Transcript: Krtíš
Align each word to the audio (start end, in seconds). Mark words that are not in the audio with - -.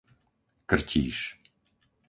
Krtíš 0.65 1.17